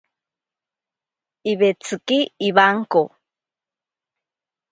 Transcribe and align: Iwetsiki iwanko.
Iwetsiki 1.51 2.19
iwanko. 2.47 3.01